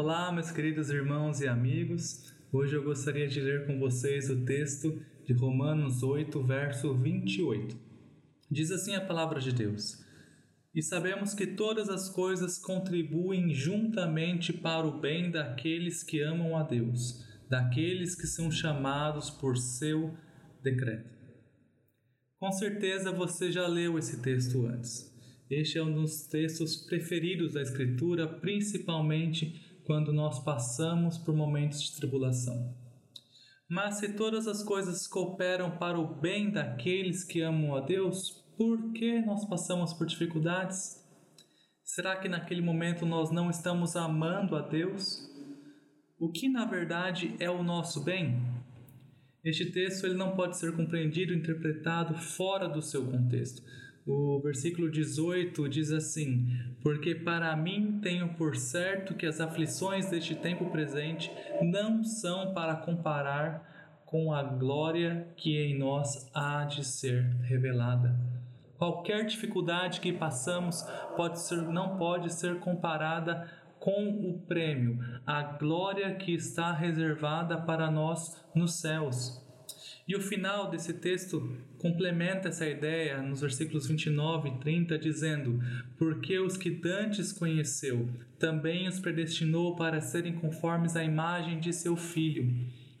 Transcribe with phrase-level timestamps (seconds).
[0.00, 2.32] Olá, meus queridos irmãos e amigos.
[2.52, 7.76] Hoje eu gostaria de ler com vocês o texto de Romanos 8, verso 28.
[8.48, 9.98] Diz assim a palavra de Deus:
[10.72, 16.62] E sabemos que todas as coisas contribuem juntamente para o bem daqueles que amam a
[16.62, 20.16] Deus, daqueles que são chamados por seu
[20.62, 21.10] decreto.
[22.38, 25.12] Com certeza você já leu esse texto antes.
[25.50, 31.96] Este é um dos textos preferidos da Escritura, principalmente quando nós passamos por momentos de
[31.96, 32.76] tribulação.
[33.66, 38.92] Mas se todas as coisas cooperam para o bem daqueles que amam a Deus, por
[38.92, 41.02] que nós passamos por dificuldades?
[41.82, 45.26] Será que naquele momento nós não estamos amando a Deus?
[46.18, 48.42] O que na verdade é o nosso bem?
[49.42, 53.62] Este texto ele não pode ser compreendido interpretado fora do seu contexto
[54.08, 56.48] o versículo 18 diz assim:
[56.82, 62.74] Porque para mim tenho por certo que as aflições deste tempo presente não são para
[62.76, 68.18] comparar com a glória que em nós há de ser revelada.
[68.78, 70.82] Qualquer dificuldade que passamos
[71.14, 73.46] pode ser, não pode ser comparada
[73.78, 79.46] com o prêmio, a glória que está reservada para nós nos céus.
[80.08, 85.62] E o final desse texto complementa essa ideia nos versículos 29 e 30, dizendo:
[85.98, 91.94] Porque os que dantes conheceu, também os predestinou para serem conformes à imagem de seu
[91.94, 92.50] filho,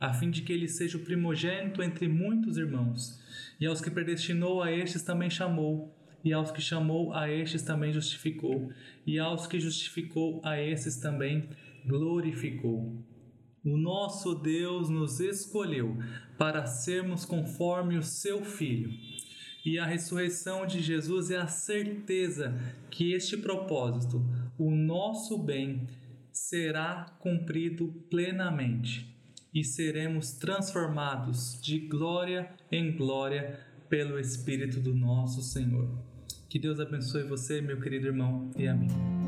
[0.00, 3.22] a fim de que ele seja o primogênito entre muitos irmãos.
[3.60, 5.94] E aos que predestinou, a estes também chamou.
[6.24, 8.72] E aos que chamou, a estes também justificou.
[9.06, 11.48] E aos que justificou, a esses também
[11.86, 13.00] glorificou.
[13.66, 15.98] O nosso Deus nos escolheu
[16.38, 18.90] para sermos conforme o seu Filho.
[19.64, 22.56] E a ressurreição de Jesus é a certeza
[22.88, 24.24] que este propósito,
[24.56, 25.88] o nosso bem,
[26.30, 29.12] será cumprido plenamente
[29.52, 35.88] e seremos transformados de glória em glória pelo Espírito do nosso Senhor.
[36.48, 39.25] Que Deus abençoe você, meu querido irmão e amigo.